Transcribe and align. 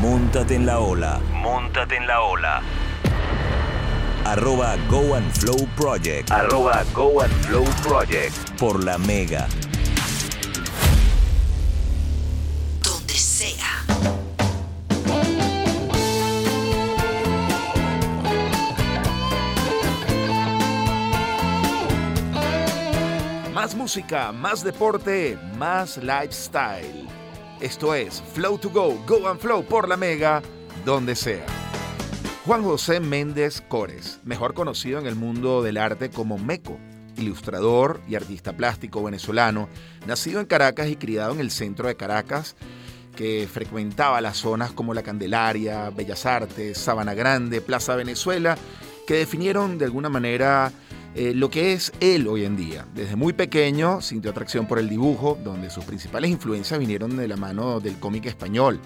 Móntate 0.00 0.56
en 0.56 0.66
la 0.66 0.80
ola. 0.80 1.20
Móntate 1.32 1.96
en 1.96 2.06
la 2.06 2.20
ola. 2.20 2.60
Arroba 4.24 4.76
Go 4.90 5.14
and 5.14 5.32
Flow 5.32 5.66
Project. 5.74 6.30
Arroba 6.30 6.84
Go 6.92 7.22
and 7.22 7.32
Flow 7.46 7.64
Project. 7.82 8.34
Por 8.58 8.84
la 8.84 8.98
Mega. 8.98 9.46
Donde 12.82 13.14
sea. 13.14 13.84
Más 23.54 23.74
música, 23.74 24.32
más 24.32 24.62
deporte, 24.62 25.38
más 25.56 25.96
lifestyle. 25.96 27.08
Esto 27.60 27.94
es 27.94 28.22
Flow 28.34 28.58
to 28.58 28.68
Go, 28.68 29.02
Go 29.06 29.26
and 29.26 29.40
Flow 29.40 29.64
por 29.64 29.88
la 29.88 29.96
Mega, 29.96 30.42
donde 30.84 31.16
sea. 31.16 31.46
Juan 32.44 32.62
José 32.62 33.00
Méndez 33.00 33.62
Cores, 33.62 34.20
mejor 34.24 34.52
conocido 34.52 34.98
en 34.98 35.06
el 35.06 35.16
mundo 35.16 35.62
del 35.62 35.78
arte 35.78 36.10
como 36.10 36.36
Meco, 36.36 36.78
ilustrador 37.16 38.02
y 38.06 38.14
artista 38.14 38.52
plástico 38.52 39.02
venezolano, 39.02 39.70
nacido 40.06 40.40
en 40.40 40.46
Caracas 40.46 40.88
y 40.88 40.96
criado 40.96 41.32
en 41.32 41.40
el 41.40 41.50
centro 41.50 41.88
de 41.88 41.96
Caracas, 41.96 42.56
que 43.16 43.48
frecuentaba 43.50 44.20
las 44.20 44.36
zonas 44.36 44.72
como 44.72 44.92
La 44.92 45.02
Candelaria, 45.02 45.88
Bellas 45.88 46.26
Artes, 46.26 46.76
Sabana 46.76 47.14
Grande, 47.14 47.62
Plaza 47.62 47.96
Venezuela, 47.96 48.58
que 49.06 49.14
definieron 49.14 49.78
de 49.78 49.86
alguna 49.86 50.10
manera 50.10 50.72
eh, 51.16 51.32
lo 51.34 51.48
que 51.48 51.72
es 51.72 51.92
él 52.00 52.28
hoy 52.28 52.44
en 52.44 52.58
día. 52.58 52.86
Desde 52.94 53.16
muy 53.16 53.32
pequeño 53.32 54.02
sintió 54.02 54.30
atracción 54.30 54.66
por 54.66 54.78
el 54.78 54.86
dibujo, 54.86 55.38
donde 55.42 55.70
sus 55.70 55.82
principales 55.84 56.30
influencias 56.30 56.78
vinieron 56.78 57.16
de 57.16 57.26
la 57.26 57.36
mano 57.36 57.80
del 57.80 57.98
cómic 57.98 58.26
español. 58.26 58.78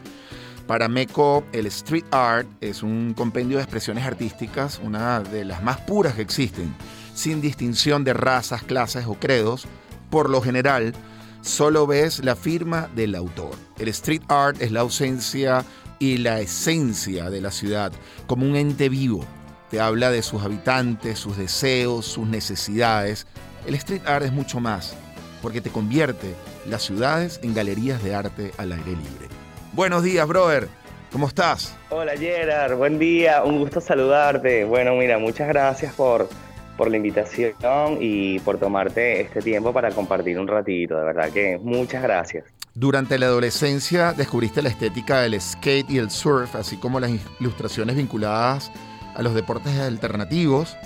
Para 0.69 0.89
Meco, 0.89 1.43
el 1.53 1.67
street 1.67 2.05
art 2.13 2.47
es 2.61 2.85
un 2.85 3.15
compendio 3.17 3.57
de 3.57 3.65
expresiones 3.65 4.05
artísticas, 4.07 4.81
una 4.85 5.19
de 5.19 5.45
las 5.45 5.65
más 5.65 5.81
puras 5.81 6.15
que 6.15 6.23
existen, 6.23 6.73
sin 7.15 7.41
distinción 7.41 8.05
de 8.05 8.13
razas, 8.13 8.63
clases 8.63 9.07
o 9.09 9.15
credos. 9.15 9.67
Por 10.09 10.31
lo 10.31 10.41
general, 10.41 10.95
solo 11.41 11.89
ves 11.89 12.25
la 12.25 12.37
firma 12.37 12.89
del 12.95 13.17
autor. 13.17 13.57
El 13.81 13.89
street 13.89 14.23
art 14.29 14.63
es 14.63 14.71
la 14.71 14.83
ausencia 14.83 15.65
y 15.99 16.19
la 16.19 16.41
esencia 16.41 17.29
de 17.29 17.41
la 17.41 17.51
ciudad, 17.51 17.93
como 18.29 18.47
un 18.47 18.55
ente 18.55 18.89
vivo, 18.89 19.25
te 19.71 19.81
habla 19.81 20.11
de 20.11 20.23
sus 20.23 20.43
habitantes, 20.43 21.19
sus 21.19 21.37
deseos, 21.37 22.05
sus 22.05 22.27
necesidades. 22.27 23.27
El 23.67 23.75
street 23.77 24.03
art 24.05 24.25
es 24.25 24.33
mucho 24.33 24.59
más, 24.59 24.97
porque 25.41 25.61
te 25.61 25.71
convierte 25.71 26.35
las 26.67 26.83
ciudades 26.83 27.41
en 27.43 27.55
galerías 27.55 28.03
de 28.03 28.15
arte 28.15 28.53
al 28.59 28.73
aire 28.73 28.91
libre. 28.91 29.29
Buenos 29.73 30.03
días, 30.03 30.27
brother. 30.27 30.69
¿Cómo 31.13 31.29
estás? 31.29 31.77
Hola, 31.91 32.17
Gerard. 32.17 32.77
Buen 32.77 32.99
día. 32.99 33.45
Un 33.45 33.59
gusto 33.59 33.81
saludarte. 33.81 34.65
Bueno, 34.65 34.95
mira, 34.97 35.19
muchas 35.19 35.49
gracias 35.49 35.95
por, 35.95 36.29
por 36.77 36.91
la 36.91 36.97
invitación 36.97 37.99
y 38.01 38.41
por 38.41 38.59
tomarte 38.59 39.21
este 39.21 39.41
tiempo 39.41 39.73
para 39.73 39.91
compartir 39.91 40.39
un 40.39 40.49
ratito. 40.49 40.97
De 40.97 41.05
verdad 41.05 41.31
que 41.31 41.59
muchas 41.63 42.03
gracias. 42.03 42.45
Durante 42.75 43.19
la 43.19 43.27
adolescencia 43.27 44.13
descubriste 44.13 44.63
la 44.63 44.69
estética 44.69 45.21
del 45.21 45.41
skate 45.41 45.91
y 45.91 45.99
el 45.99 46.11
surf, 46.11 46.55
así 46.55 46.77
como 46.77 47.01
las 47.01 47.11
ilustraciones 47.41 47.97
vinculadas 47.97 48.71
a 49.15 49.23
los 49.23 49.35
deportes 49.35 49.79
alternativos 49.79 50.77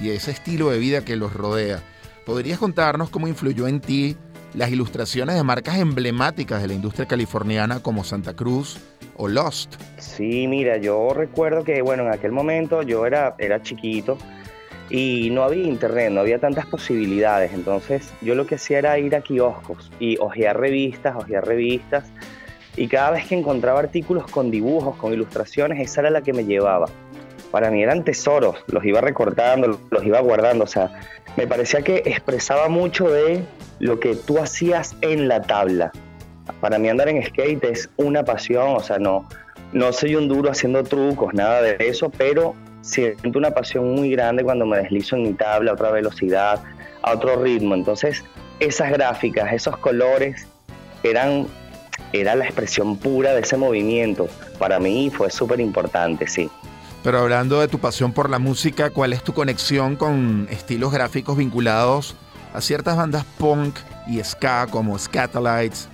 y 0.00 0.10
ese 0.10 0.30
estilo 0.30 0.70
de 0.70 0.78
vida 0.78 1.04
que 1.04 1.16
los 1.16 1.32
rodea. 1.32 1.80
¿Podrías 2.24 2.58
contarnos 2.58 3.10
cómo 3.10 3.28
influyó 3.28 3.68
en 3.68 3.80
ti 3.80 4.16
las 4.54 4.70
ilustraciones 4.70 5.36
de 5.36 5.42
marcas 5.42 5.78
emblemáticas 5.78 6.62
de 6.62 6.68
la 6.68 6.74
industria 6.74 7.06
californiana 7.06 7.80
como 7.80 8.04
Santa 8.04 8.34
Cruz 8.34 8.78
o 9.16 9.28
Lost? 9.28 9.74
Sí, 9.98 10.46
mira, 10.46 10.76
yo 10.78 11.12
recuerdo 11.12 11.64
que, 11.64 11.82
bueno, 11.82 12.04
en 12.04 12.12
aquel 12.12 12.32
momento 12.32 12.82
yo 12.82 13.04
era, 13.06 13.34
era 13.38 13.62
chiquito 13.62 14.16
y 14.90 15.30
no 15.30 15.42
había 15.42 15.64
internet, 15.64 16.10
no 16.12 16.20
había 16.20 16.38
tantas 16.38 16.66
posibilidades. 16.66 17.52
Entonces 17.52 18.12
yo 18.20 18.34
lo 18.34 18.46
que 18.46 18.54
hacía 18.54 18.78
era 18.78 18.98
ir 18.98 19.14
a 19.16 19.20
kioscos 19.20 19.90
y 19.98 20.16
hojear 20.18 20.58
revistas, 20.58 21.16
hojear 21.16 21.46
revistas. 21.46 22.04
Y 22.76 22.88
cada 22.88 23.12
vez 23.12 23.26
que 23.26 23.36
encontraba 23.36 23.80
artículos 23.80 24.30
con 24.30 24.50
dibujos, 24.50 24.96
con 24.96 25.12
ilustraciones, 25.12 25.80
esa 25.80 26.00
era 26.00 26.10
la 26.10 26.22
que 26.22 26.32
me 26.32 26.44
llevaba 26.44 26.86
para 27.54 27.70
mí 27.70 27.84
eran 27.84 28.02
tesoros, 28.02 28.56
los 28.66 28.84
iba 28.84 29.00
recortando, 29.00 29.78
los 29.88 30.04
iba 30.04 30.18
guardando, 30.18 30.64
o 30.64 30.66
sea, 30.66 30.90
me 31.36 31.46
parecía 31.46 31.82
que 31.82 32.02
expresaba 32.04 32.68
mucho 32.68 33.08
de 33.08 33.44
lo 33.78 34.00
que 34.00 34.16
tú 34.16 34.40
hacías 34.40 34.96
en 35.02 35.28
la 35.28 35.40
tabla. 35.40 35.92
Para 36.60 36.80
mí 36.80 36.88
andar 36.88 37.08
en 37.08 37.24
skate 37.24 37.62
es 37.62 37.88
una 37.96 38.24
pasión, 38.24 38.74
o 38.74 38.80
sea, 38.80 38.98
no, 38.98 39.28
no 39.72 39.92
soy 39.92 40.16
un 40.16 40.26
duro 40.26 40.50
haciendo 40.50 40.82
trucos, 40.82 41.32
nada 41.32 41.62
de 41.62 41.76
eso, 41.78 42.10
pero 42.10 42.56
siento 42.80 43.38
una 43.38 43.52
pasión 43.52 43.94
muy 43.94 44.10
grande 44.10 44.42
cuando 44.42 44.66
me 44.66 44.78
deslizo 44.78 45.14
en 45.14 45.22
mi 45.22 45.34
tabla 45.34 45.70
a 45.70 45.74
otra 45.74 45.92
velocidad, 45.92 46.60
a 47.02 47.12
otro 47.12 47.40
ritmo. 47.40 47.76
Entonces, 47.76 48.24
esas 48.58 48.90
gráficas, 48.90 49.52
esos 49.52 49.76
colores 49.76 50.48
eran 51.04 51.46
era 52.12 52.34
la 52.34 52.46
expresión 52.46 52.96
pura 52.96 53.32
de 53.32 53.42
ese 53.42 53.56
movimiento. 53.56 54.28
Para 54.58 54.80
mí 54.80 55.08
fue 55.14 55.30
súper 55.30 55.60
importante, 55.60 56.26
sí. 56.26 56.50
Pero 57.04 57.18
hablando 57.18 57.60
de 57.60 57.68
tu 57.68 57.78
pasión 57.78 58.14
por 58.14 58.30
la 58.30 58.38
música, 58.38 58.88
¿cuál 58.88 59.12
es 59.12 59.22
tu 59.22 59.34
conexión 59.34 59.94
con 59.94 60.48
estilos 60.50 60.90
gráficos 60.90 61.36
vinculados 61.36 62.16
a 62.54 62.62
ciertas 62.62 62.96
bandas 62.96 63.26
punk 63.38 63.76
y 64.06 64.24
ska 64.24 64.66
como 64.70 64.98
Scatolites, 64.98 65.90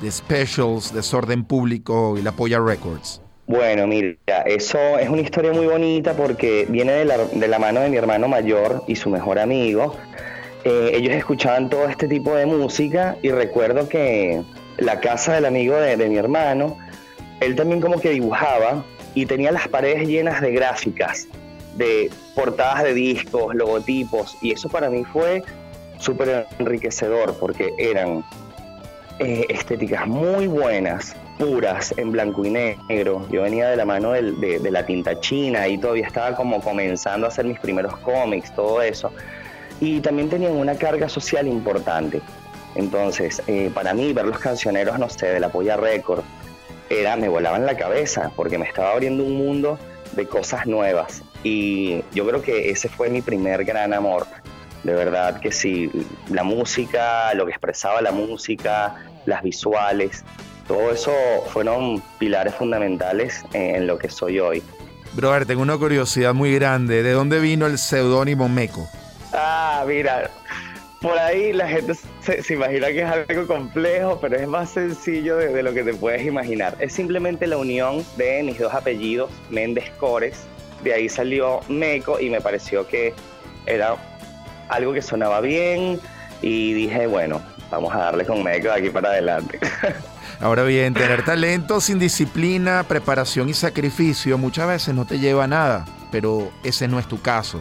The 0.00 0.10
Specials, 0.10 0.94
Desorden 0.94 1.44
Público 1.44 2.16
y 2.16 2.22
La 2.22 2.32
Polla 2.32 2.60
Records? 2.60 3.20
Bueno, 3.46 3.86
mira, 3.86 4.16
eso 4.46 4.78
es 4.98 5.10
una 5.10 5.20
historia 5.20 5.52
muy 5.52 5.66
bonita 5.66 6.14
porque 6.14 6.66
viene 6.70 6.92
de 6.92 7.04
la, 7.04 7.18
de 7.18 7.46
la 7.46 7.58
mano 7.58 7.80
de 7.80 7.90
mi 7.90 7.98
hermano 7.98 8.26
mayor 8.26 8.84
y 8.88 8.96
su 8.96 9.10
mejor 9.10 9.38
amigo. 9.38 9.94
Eh, 10.64 10.92
ellos 10.94 11.12
escuchaban 11.12 11.68
todo 11.68 11.90
este 11.90 12.08
tipo 12.08 12.34
de 12.34 12.46
música 12.46 13.18
y 13.20 13.30
recuerdo 13.30 13.86
que 13.86 14.42
la 14.78 14.98
casa 15.00 15.34
del 15.34 15.44
amigo 15.44 15.76
de, 15.76 15.98
de 15.98 16.08
mi 16.08 16.16
hermano, 16.16 16.78
él 17.40 17.54
también 17.54 17.82
como 17.82 18.00
que 18.00 18.12
dibujaba 18.12 18.82
y 19.14 19.26
tenía 19.26 19.52
las 19.52 19.68
paredes 19.68 20.08
llenas 20.08 20.40
de 20.40 20.52
gráficas, 20.52 21.28
de 21.76 22.10
portadas 22.34 22.84
de 22.84 22.94
discos, 22.94 23.54
logotipos, 23.54 24.36
y 24.42 24.52
eso 24.52 24.68
para 24.68 24.90
mí 24.90 25.04
fue 25.04 25.42
súper 25.98 26.46
enriquecedor 26.58 27.36
porque 27.38 27.72
eran 27.78 28.24
eh, 29.20 29.46
estéticas 29.48 30.06
muy 30.08 30.48
buenas, 30.48 31.14
puras, 31.38 31.94
en 31.96 32.10
blanco 32.10 32.44
y 32.44 32.50
negro. 32.50 33.26
Yo 33.30 33.42
venía 33.42 33.68
de 33.68 33.76
la 33.76 33.84
mano 33.84 34.10
de, 34.10 34.70
la 34.70 34.84
tinta 34.84 35.18
china 35.20 35.68
y 35.68 35.78
todavía 35.78 36.06
estaba 36.06 36.34
como 36.36 36.60
comenzando 36.60 37.26
a 37.26 37.28
hacer 37.28 37.44
mis 37.44 37.58
primeros 37.60 37.96
cómics, 37.98 38.52
todo 38.54 38.82
eso. 38.82 39.12
Y 39.80 40.00
también 40.00 40.28
tenían 40.28 40.52
una 40.52 40.74
carga 40.76 41.08
social 41.08 41.46
importante. 41.46 42.20
Entonces, 42.74 43.40
eh, 43.46 43.70
para 43.72 43.94
mí, 43.94 44.12
ver 44.12 44.26
los 44.26 44.38
cancioneros, 44.38 44.98
no 44.98 45.08
sé, 45.08 45.26
de 45.26 45.38
la 45.38 45.48
Polla 45.48 45.76
Record, 45.76 46.24
era, 47.00 47.16
me 47.16 47.28
volaban 47.28 47.66
la 47.66 47.76
cabeza 47.76 48.30
porque 48.36 48.58
me 48.58 48.66
estaba 48.66 48.92
abriendo 48.92 49.24
un 49.24 49.36
mundo 49.36 49.78
de 50.12 50.26
cosas 50.26 50.66
nuevas. 50.66 51.22
Y 51.42 52.02
yo 52.14 52.26
creo 52.26 52.42
que 52.42 52.70
ese 52.70 52.88
fue 52.88 53.10
mi 53.10 53.22
primer 53.22 53.64
gran 53.64 53.92
amor. 53.92 54.26
De 54.82 54.94
verdad 54.94 55.40
que 55.40 55.50
sí, 55.50 55.90
la 56.30 56.44
música, 56.44 57.32
lo 57.34 57.46
que 57.46 57.52
expresaba 57.52 58.02
la 58.02 58.12
música, 58.12 58.96
las 59.24 59.42
visuales, 59.42 60.24
todo 60.66 60.90
eso 60.90 61.12
fueron 61.48 62.02
pilares 62.18 62.54
fundamentales 62.54 63.44
en, 63.52 63.86
lo 63.86 63.98
que 63.98 64.08
soy 64.08 64.40
hoy. 64.40 64.62
Brother, 65.12 65.46
tengo 65.46 65.62
una 65.62 65.76
curiosidad 65.76 66.34
muy 66.34 66.54
grande. 66.54 67.02
¿De 67.02 67.12
dónde 67.12 67.38
vino 67.38 67.66
el 67.66 67.78
seudónimo 67.78 68.48
Meco? 68.48 68.88
Ah, 69.32 69.84
mira, 69.86 70.30
por 71.04 71.18
ahí 71.18 71.52
la 71.52 71.68
gente 71.68 71.92
se, 72.22 72.54
imagina 72.54 72.86
que 72.86 73.02
es 73.02 73.10
algo 73.10 73.46
complejo, 73.46 74.18
pero 74.22 74.36
es 74.36 74.48
más 74.48 74.70
sencillo 74.70 75.36
de, 75.36 75.62
lo 75.62 75.74
que 75.74 75.84
te 75.84 75.92
puedes 75.92 76.24
imaginar. 76.24 76.74
Es 76.78 76.94
simplemente 76.94 77.46
la 77.46 77.58
unión 77.58 78.02
de 78.16 78.42
mis 78.42 78.58
dos 78.58 78.72
apellidos, 78.72 79.30
Méndez 79.50 79.90
Cores. 80.00 80.46
De 80.82 80.94
ahí 80.94 81.10
salió 81.10 81.60
Meco 81.68 82.18
y 82.18 82.30
me 82.30 82.40
pareció 82.40 82.88
que 82.88 83.12
era 83.66 83.96
algo 84.70 84.94
que 84.94 85.02
sonaba 85.02 85.42
bien 85.42 86.00
y 86.40 86.72
dije, 86.72 87.06
bueno, 87.06 87.42
vamos 87.70 87.94
a 87.94 87.98
darle 87.98 88.24
con 88.24 88.42
Meco 88.42 88.68
de 88.68 88.72
aquí 88.72 88.88
para 88.88 89.10
adelante. 89.10 89.60
Ahora 90.40 90.62
bien, 90.62 90.94
tener 90.94 91.22
talento 91.22 91.82
sin 91.82 91.98
disciplina, 91.98 92.82
preparación 92.82 93.50
y 93.50 93.52
sacrificio 93.52 94.38
muchas 94.38 94.68
veces 94.68 94.94
no 94.94 95.04
te 95.04 95.18
lleva 95.18 95.44
a 95.44 95.48
nada, 95.48 95.84
pero 96.10 96.50
ese 96.62 96.88
no 96.88 96.98
es 96.98 97.06
tu 97.06 97.20
caso. 97.20 97.60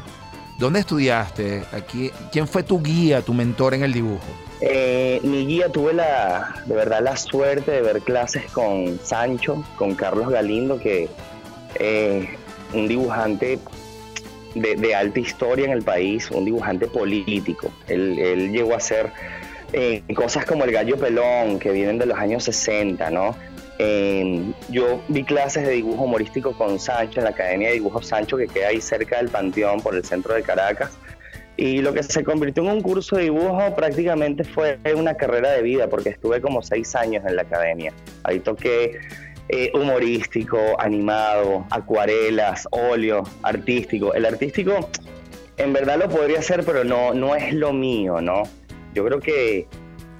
¿Dónde 0.63 0.79
estudiaste? 0.79 1.65
Aquí, 1.73 2.09
¿Quién 2.31 2.47
fue 2.47 2.63
tu 2.63 2.81
guía, 2.81 3.21
tu 3.21 3.33
mentor 3.33 3.73
en 3.73 3.83
el 3.83 3.91
dibujo? 3.91 4.23
Eh, 4.61 5.19
mi 5.21 5.45
guía 5.45 5.67
tuve 5.67 5.91
la, 5.91 6.63
de 6.65 6.73
verdad 6.73 7.01
la 7.03 7.17
suerte 7.17 7.69
de 7.69 7.81
ver 7.81 7.99
clases 7.99 8.49
con 8.53 8.97
Sancho, 9.03 9.61
con 9.75 9.93
Carlos 9.93 10.29
Galindo, 10.29 10.79
que 10.79 11.09
es 11.77 12.29
un 12.71 12.87
dibujante 12.87 13.59
de, 14.55 14.95
alta 14.95 15.19
historia 15.19 15.65
en 15.65 15.71
el 15.71 15.81
país, 15.83 16.31
un 16.31 16.45
dibujante 16.45 16.87
político. 16.87 17.69
Él, 17.89 18.53
llegó 18.53 18.73
a 18.73 18.77
hacer 18.77 19.11
eh, 19.73 20.01
cosas 20.15 20.45
como 20.45 20.63
el 20.63 20.71
gallo 20.71 20.95
pelón, 20.95 21.59
que 21.59 21.71
vienen 21.71 21.97
de 21.97 22.05
los 22.05 22.17
años 22.17 22.45
60, 22.45 23.09
¿no? 23.09 23.35
Em, 23.79 24.53
yo 24.69 25.01
vi 25.07 25.23
clases 25.23 25.65
de 25.65 25.73
dibujo 25.73 26.03
humorístico 26.03 26.53
con 26.53 26.79
Sancho 26.79 27.19
en 27.19 27.23
la 27.25 27.31
Academia 27.31 27.69
de 27.69 27.75
Dibujo 27.75 28.01
Sancho 28.03 28.37
que 28.37 28.47
queda 28.47 28.67
ahí 28.67 28.79
cerca 28.79 29.17
del 29.17 29.29
Panteón 29.29 29.81
por 29.81 29.95
el 29.95 30.05
centro 30.05 30.33
de 30.35 30.43
Caracas. 30.43 30.91
Y 31.57 31.81
lo 31.81 31.93
que 31.93 32.01
se 32.01 32.23
convirtió 32.23 32.63
en 32.63 32.69
un 32.69 32.81
curso 32.81 33.15
de 33.15 33.23
dibujo 33.23 33.75
prácticamente 33.75 34.43
fue 34.43 34.79
una 34.95 35.15
carrera 35.15 35.51
de 35.51 35.61
vida 35.61 35.87
porque 35.87 36.09
estuve 36.09 36.41
como 36.41 36.63
seis 36.63 36.95
años 36.95 37.23
en 37.27 37.35
la 37.35 37.43
academia. 37.43 37.93
Ahí 38.23 38.39
toqué 38.39 38.99
eh, 39.49 39.71
humorístico, 39.73 40.57
animado, 40.79 41.65
acuarelas, 41.69 42.67
óleo, 42.71 43.23
artístico. 43.43 44.13
El 44.13 44.25
artístico 44.25 44.89
en 45.57 45.73
verdad 45.73 45.99
lo 45.99 46.09
podría 46.09 46.39
hacer, 46.39 46.63
pero 46.65 46.83
no, 46.83 47.13
no 47.13 47.35
es 47.35 47.53
lo 47.53 47.71
mío, 47.71 48.19
¿no? 48.19 48.43
Yo 48.95 49.05
creo 49.05 49.19
que 49.19 49.67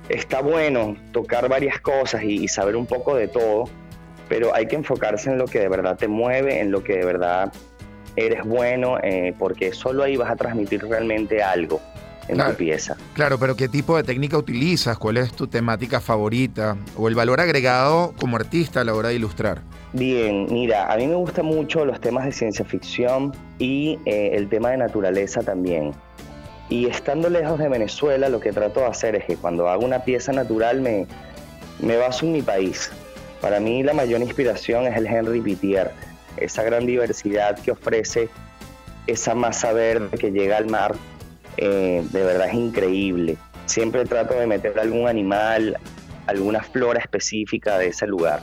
está 0.10 0.42
bueno 0.42 0.96
tocar 1.12 1.50
varias 1.50 1.80
cosas 1.80 2.24
y, 2.24 2.48
saber 2.48 2.76
un 2.76 2.86
poco 2.86 3.16
de 3.16 3.28
todo, 3.28 3.66
pero 4.30 4.54
hay 4.54 4.68
que 4.68 4.76
enfocarse 4.76 5.30
en 5.30 5.38
lo 5.38 5.46
que 5.46 5.60
de 5.60 5.70
verdad 5.70 5.98
te 5.98 6.08
mueve, 6.08 6.60
en 6.60 6.72
lo 6.72 6.84
que 6.84 6.98
de 6.98 7.06
verdad 7.06 7.52
eres 8.16 8.44
bueno, 8.44 8.98
eh, 9.02 9.34
porque 9.38 9.74
solo 9.74 10.04
ahí 10.04 10.18
vas 10.18 10.32
a 10.32 10.36
transmitir 10.36 10.86
realmente 10.86 11.42
algo 11.42 11.82
en 12.28 12.38
tu 12.38 12.54
pieza. 12.56 12.96
Claro, 13.14 13.38
pero 13.38 13.56
¿qué 13.56 13.68
tipo 13.68 13.98
de 13.98 14.04
técnica 14.04 14.38
utilizas? 14.38 14.98
¿Cuál 14.98 15.18
es 15.18 15.34
tu 15.34 15.48
temática 15.48 16.00
favorita? 16.00 16.78
¿O 16.96 17.08
el 17.08 17.16
valor 17.16 17.42
agregado 17.42 18.14
como 18.20 18.38
artista 18.38 18.82
a 18.82 18.84
la 18.84 18.94
hora 18.94 19.10
de 19.10 19.16
ilustrar? 19.16 19.62
Bien, 19.94 20.48
mira, 20.50 20.92
a 20.92 20.98
mí 20.98 21.08
me 21.08 21.16
gustan 21.16 21.46
mucho 21.46 21.86
los 21.86 22.00
temas 22.00 22.26
de 22.26 22.32
ciencia 22.32 22.66
ficción 22.66 23.32
y 23.60 24.00
eh, 24.06 24.32
el 24.34 24.50
tema 24.50 24.72
de 24.72 24.78
naturaleza 24.78 25.42
también. 25.42 25.92
Y 26.70 26.88
estando 26.88 27.30
lejos 27.30 27.60
de 27.60 27.70
Venezuela, 27.70 28.30
lo 28.30 28.40
que 28.40 28.52
trato 28.52 28.80
de 28.82 28.88
hacer 28.88 29.16
es 29.16 29.26
que 29.26 29.36
cuando 29.36 29.70
hago 29.70 29.84
una 29.86 30.00
pieza 30.00 30.32
natural 30.32 30.82
me, 30.82 31.08
me 31.80 31.98
baso 31.98 32.26
en 32.26 32.32
mi 32.32 32.42
país. 32.42 32.92
Para 33.42 33.60
mí 33.60 33.84
la 33.84 33.94
mayor 33.94 34.22
inspiración 34.22 34.88
es 34.88 34.96
el 34.96 35.06
Henry 35.06 35.42
Pitier, 35.42 35.92
esa 36.38 36.64
gran 36.64 36.86
diversidad 36.86 37.60
que 37.60 37.72
ofrece 37.72 38.30
esa 39.08 39.36
masa 39.36 39.74
verde 39.74 40.18
que 40.18 40.32
llega 40.32 40.58
al 40.58 40.68
mar, 40.68 40.96
eh, 41.58 42.04
de 42.10 42.24
verdad 42.24 42.48
es 42.48 42.54
increíble. 42.54 43.38
Siempre 43.66 44.06
trato 44.06 44.34
de 44.34 44.48
meter 44.48 44.78
algún 44.80 45.08
animal, 45.08 45.78
alguna 46.28 46.64
flora 46.64 47.00
específica 47.00 47.78
de 47.78 47.88
ese 47.88 48.08
lugar. 48.08 48.42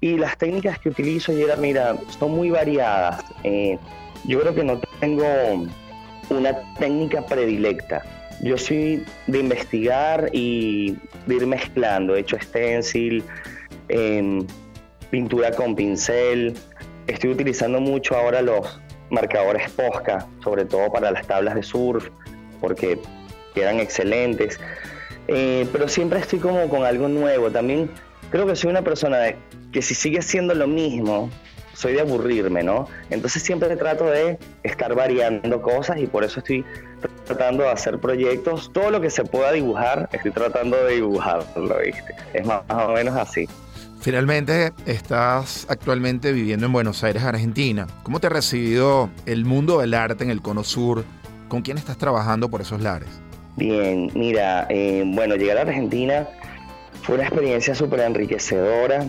Y 0.00 0.18
las 0.18 0.36
técnicas 0.36 0.78
que 0.78 0.90
utilizo, 0.90 1.32
Gerard, 1.32 1.58
mira, 1.58 1.96
son 2.18 2.32
muy 2.32 2.50
variadas. 2.50 3.24
Eh, 3.44 3.78
yo 4.24 4.40
creo 4.40 4.54
que 4.54 4.64
no 4.64 4.80
tengo 5.00 5.66
una 6.30 6.56
técnica 6.78 7.24
predilecta. 7.24 8.02
Yo 8.42 8.58
soy 8.58 9.04
de 9.26 9.38
investigar 9.38 10.28
y 10.32 10.96
de 11.26 11.34
ir 11.36 11.46
mezclando. 11.46 12.14
He 12.14 12.20
hecho 12.20 12.38
stencil, 12.40 13.24
em, 13.88 14.46
pintura 15.10 15.52
con 15.52 15.74
pincel. 15.74 16.54
Estoy 17.06 17.30
utilizando 17.30 17.80
mucho 17.80 18.16
ahora 18.16 18.42
los 18.42 18.80
marcadores 19.10 19.70
Posca, 19.70 20.26
sobre 20.42 20.64
todo 20.64 20.90
para 20.92 21.10
las 21.10 21.26
tablas 21.26 21.54
de 21.54 21.62
surf, 21.62 22.08
porque 22.60 22.98
quedan 23.54 23.80
excelentes. 23.80 24.58
Eh, 25.28 25.66
pero 25.72 25.88
siempre 25.88 26.18
estoy 26.20 26.38
como 26.38 26.68
con 26.68 26.84
algo 26.84 27.08
nuevo. 27.08 27.50
También 27.50 27.90
creo 28.30 28.46
que 28.46 28.56
soy 28.56 28.70
una 28.70 28.82
persona 28.82 29.34
que 29.72 29.82
si 29.82 29.94
sigue 29.94 30.18
haciendo 30.18 30.54
lo 30.54 30.66
mismo, 30.66 31.30
soy 31.76 31.92
de 31.92 32.00
aburrirme, 32.00 32.62
¿no? 32.62 32.88
Entonces 33.10 33.42
siempre 33.42 33.76
trato 33.76 34.06
de 34.06 34.38
estar 34.62 34.94
variando 34.94 35.60
cosas 35.60 35.98
y 35.98 36.06
por 36.06 36.24
eso 36.24 36.40
estoy 36.40 36.64
tratando 37.26 37.64
de 37.64 37.70
hacer 37.70 37.98
proyectos. 37.98 38.70
Todo 38.72 38.90
lo 38.90 39.00
que 39.00 39.10
se 39.10 39.24
pueda 39.24 39.52
dibujar, 39.52 40.08
estoy 40.12 40.30
tratando 40.30 40.76
de 40.84 40.94
dibujarlo, 40.94 41.78
¿viste? 41.84 42.14
Es 42.32 42.46
más, 42.46 42.62
o 42.68 42.92
menos 42.92 43.14
así. 43.16 43.46
Finalmente, 44.00 44.72
estás 44.86 45.66
actualmente 45.68 46.32
viviendo 46.32 46.66
en 46.66 46.72
Buenos 46.72 47.04
Aires, 47.04 47.22
Argentina. 47.22 47.86
¿Cómo 48.02 48.20
te 48.20 48.28
ha 48.28 48.30
recibido 48.30 49.10
el 49.26 49.44
mundo 49.44 49.80
del 49.80 49.94
arte 49.94 50.24
en 50.24 50.30
el 50.30 50.40
Cono 50.40 50.64
Sur? 50.64 51.04
¿Con 51.48 51.62
quién 51.62 51.76
estás 51.76 51.98
trabajando 51.98 52.48
por 52.48 52.60
esos 52.60 52.80
lares? 52.80 53.08
Bien, 53.56 54.10
mira, 54.14 54.66
eh, 54.70 55.02
bueno, 55.06 55.36
llegar 55.36 55.58
a 55.58 55.62
Argentina 55.62 56.28
fue 57.02 57.16
una 57.16 57.24
experiencia 57.24 57.74
súper 57.74 58.00
enriquecedora. 58.00 59.06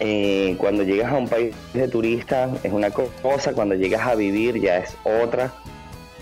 Eh, 0.00 0.56
cuando 0.58 0.82
llegas 0.82 1.12
a 1.12 1.16
un 1.16 1.28
país 1.28 1.54
de 1.72 1.86
turista 1.88 2.50
es 2.62 2.72
una 2.72 2.90
cosa, 2.90 3.52
cuando 3.52 3.74
llegas 3.74 4.06
a 4.06 4.14
vivir 4.14 4.60
ya 4.60 4.78
es 4.78 4.96
otra. 5.04 5.52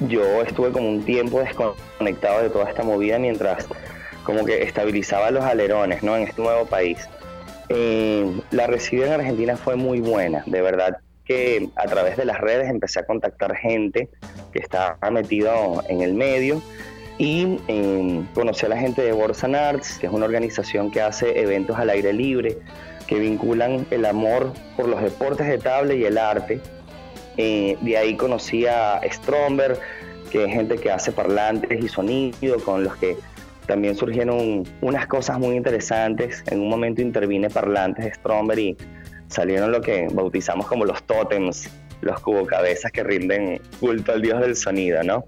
Yo 0.01 0.43
estuve 0.43 0.73
como 0.73 0.89
un 0.89 1.05
tiempo 1.05 1.41
desconectado 1.41 2.43
de 2.43 2.51
toda 2.51 2.69
esta 2.69 2.83
movida 2.83 3.19
mientras 3.19 3.67
como 4.25 4.45
que 4.45 4.63
estabilizaba 4.63 5.31
los 5.31 5.45
alerones 5.45 6.03
¿no? 6.03 6.17
en 6.17 6.25
este 6.25 6.43
nuevo 6.43 6.67
país. 6.67 6.99
Eh, 7.69 8.31
la 8.51 8.67
recibida 8.67 9.07
en 9.07 9.13
Argentina 9.21 9.57
fue 9.57 9.77
muy 9.77 10.01
buena, 10.01 10.43
de 10.47 10.61
verdad 10.61 10.99
que 11.25 11.69
a 11.77 11.87
través 11.87 12.17
de 12.17 12.25
las 12.25 12.41
redes 12.41 12.69
empecé 12.69 13.01
a 13.01 13.07
contactar 13.07 13.57
gente 13.57 14.09
que 14.53 14.59
estaba 14.59 14.99
metido 15.11 15.83
en 15.89 16.03
el 16.03 16.15
medio 16.15 16.61
y 17.19 17.59
eh, 17.69 18.25
conocí 18.35 18.67
a 18.67 18.69
la 18.69 18.77
gente 18.77 19.03
de 19.03 19.13
Borsan 19.13 19.55
Arts, 19.55 19.99
que 19.99 20.07
es 20.07 20.13
una 20.13 20.25
organización 20.25 20.91
que 20.91 21.01
hace 21.01 21.41
eventos 21.41 21.79
al 21.79 21.91
aire 21.91 22.13
libre, 22.13 22.59
que 23.13 23.19
vinculan 23.19 23.87
el 23.91 24.07
amor 24.07 24.55
por 24.75 24.89
los 24.89 25.03
deportes 25.03 25.47
de 25.47 25.59
tabla 25.59 25.93
y 25.93 26.03
el 26.03 26.17
arte. 26.17 26.63
Eh, 27.37 27.77
de 27.83 27.99
ahí 27.99 28.17
conocí 28.17 28.65
a 28.67 29.03
Stromberg, 29.05 29.79
que 30.31 30.47
es 30.47 30.51
gente 30.51 30.77
que 30.77 30.91
hace 30.91 31.13
parlantes 31.13 31.85
y 31.85 31.89
sonido, 31.89 32.59
con 32.65 32.85
los 32.85 32.97
que 32.97 33.19
también 33.67 33.97
surgieron 33.97 34.65
unas 34.81 35.07
cosas 35.09 35.39
muy 35.39 35.57
interesantes. 35.57 36.43
En 36.51 36.61
un 36.61 36.71
momento 36.71 37.03
intervine 37.03 37.51
parlantes 37.51 38.07
de 38.07 38.15
Stromberg 38.15 38.59
y 38.59 38.77
salieron 39.29 39.73
lo 39.73 39.83
que 39.83 40.09
bautizamos 40.11 40.67
como 40.67 40.87
los 40.87 41.03
tótems, 41.03 41.69
los 42.01 42.19
cubocabezas 42.21 42.93
que 42.93 43.03
rinden 43.03 43.61
culto 43.79 44.13
al 44.13 44.23
dios 44.23 44.41
del 44.41 44.57
sonido, 44.57 45.03
¿no? 45.03 45.23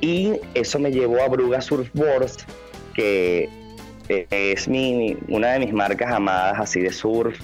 Y 0.00 0.32
eso 0.54 0.78
me 0.78 0.90
llevó 0.90 1.20
a 1.20 1.28
Bruga 1.28 1.60
Surfboards, 1.60 2.46
que 2.94 3.50
es 4.08 4.68
mi, 4.68 5.16
una 5.28 5.52
de 5.52 5.60
mis 5.60 5.72
marcas 5.72 6.12
amadas 6.12 6.60
así 6.60 6.80
de 6.80 6.92
surf. 6.92 7.38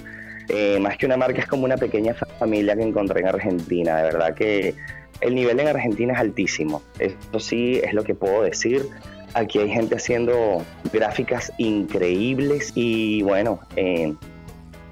Eh, 0.49 0.77
más 0.79 0.97
que 0.97 1.05
una 1.05 1.17
marca 1.17 1.39
es 1.39 1.47
como 1.47 1.63
una 1.63 1.77
pequeña 1.77 2.13
familia 2.13 2.75
que 2.75 2.83
encontré 2.83 3.21
en 3.21 3.27
Argentina. 3.27 3.97
De 3.97 4.03
verdad 4.03 4.35
que 4.35 4.75
el 5.21 5.35
nivel 5.35 5.59
en 5.59 5.67
Argentina 5.67 6.13
es 6.13 6.19
altísimo. 6.19 6.81
Esto 6.99 7.39
sí 7.39 7.79
es 7.83 7.93
lo 7.93 8.03
que 8.03 8.13
puedo 8.13 8.43
decir. 8.43 8.87
Aquí 9.33 9.59
hay 9.59 9.69
gente 9.69 9.95
haciendo 9.95 10.63
gráficas 10.91 11.51
increíbles 11.57 12.71
y 12.75 13.23
bueno, 13.23 13.59
eh, 13.75 14.13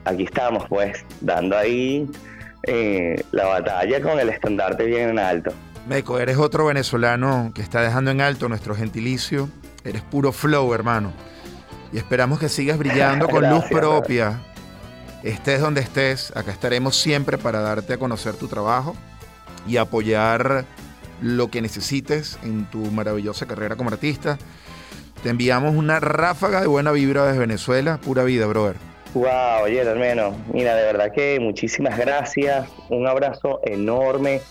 aquí 0.06 0.24
estamos 0.24 0.68
pues 0.68 1.06
dando 1.20 1.58
ahí 1.58 2.10
eh, 2.64 3.24
la 3.32 3.46
batalla 3.46 4.02
con 4.02 4.20
el 4.20 4.30
estandarte 4.30 4.86
bien 4.86 5.10
en 5.10 5.20
alto. 5.20 5.54
Meco, 5.88 6.20
eres 6.20 6.38
otro 6.38 6.66
venezolano 6.66 7.52
que 7.54 7.62
está 7.62 7.82
dejando 7.82 8.10
en 8.12 8.22
alto 8.22 8.48
nuestro 8.50 8.74
gentilicio. 8.74 9.50
Eres 9.84 10.02
puro 10.02 10.32
flow, 10.32 10.74
hermano 10.74 11.12
y 11.92 11.98
esperamos 11.98 12.40
que 12.40 12.50
sigas 12.50 12.78
brillando 12.78 13.28
con 13.28 13.50
luz 13.50 13.66
propia. 13.66 14.40
Estés 15.24 15.62
donde 15.62 15.82
estés, 15.82 16.36
acá 16.36 16.52
estaremos 16.52 16.96
siempre 16.96 17.38
para 17.38 17.60
darte 17.60 17.94
a 17.94 17.98
conocer 17.98 18.34
tu 18.36 18.48
trabajo 18.48 18.96
y 19.68 19.78
apoyar 19.78 20.66
lo 21.22 21.52
que 21.52 21.62
necesites 21.62 22.40
en 22.44 22.66
tu 22.66 22.80
maravillosa 22.80 23.46
carrera 23.46 23.76
como 23.76 23.92
artista. 23.92 24.40
Te 25.22 25.30
enviamos 25.30 25.76
una 25.76 26.00
ráfaga 26.00 26.62
de 26.62 26.68
buena 26.68 26.92
vibra 26.92 27.26
desde 27.26 27.40
Venezuela. 27.40 28.00
Pura 28.04 28.24
vida, 28.24 28.48
brother. 28.48 28.78
Wow, 29.14 29.64
oye, 29.64 29.80
hermano. 29.80 30.36
Mira, 30.52 30.74
de 30.74 30.84
verdad 30.84 31.12
que 31.14 31.40
muchísimas 31.40 31.98
gracias. 32.00 32.68
Un 32.90 33.06
abrazo 33.06 33.60
enorme. 33.64 34.42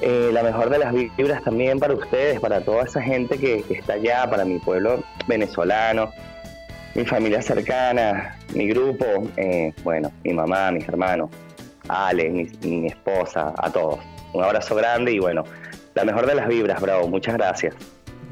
Eh, 0.00 0.30
la 0.32 0.42
mejor 0.42 0.70
de 0.70 0.78
las 0.78 0.92
vibras 0.92 1.42
también 1.42 1.80
para 1.80 1.94
ustedes, 1.94 2.38
para 2.38 2.60
toda 2.60 2.84
esa 2.84 3.00
gente 3.00 3.38
que 3.38 3.64
está 3.70 3.94
allá, 3.94 4.28
para 4.28 4.44
mi 4.44 4.58
pueblo 4.58 5.02
venezolano 5.26 6.12
mi 6.94 7.04
familia 7.04 7.42
cercana, 7.42 8.36
mi 8.54 8.68
grupo, 8.68 9.04
eh, 9.36 9.72
bueno, 9.82 10.12
mi 10.22 10.32
mamá, 10.32 10.70
mis 10.70 10.86
hermanos, 10.88 11.30
Ale, 11.88 12.30
mi, 12.62 12.86
esposa, 12.86 13.52
a 13.56 13.70
todos. 13.70 13.98
Un 14.32 14.42
abrazo 14.42 14.74
grande 14.74 15.12
y 15.12 15.18
bueno, 15.18 15.44
la 15.94 16.04
mejor 16.04 16.26
de 16.26 16.34
las 16.34 16.48
vibras, 16.48 16.80
bravo. 16.80 17.08
Muchas 17.08 17.34
gracias. 17.34 17.74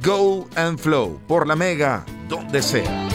Go 0.03 0.49
and 0.57 0.79
Flow 0.79 1.21
por 1.29 1.47
la 1.47 1.55
Mega, 1.55 2.05
donde 2.29 2.63
sea. 2.63 3.12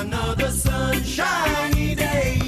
Another 0.00 0.50
sunshiny 0.50 1.94
day. 1.94 2.43